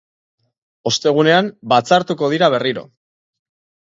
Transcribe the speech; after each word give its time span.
Ostegunean 0.91 1.51
batzartuko 1.75 2.31
dira 2.35 2.49
berriro. 2.55 2.87